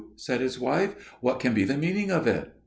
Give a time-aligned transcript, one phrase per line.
[0.15, 2.53] said his wife; "what can be the meaning of it?"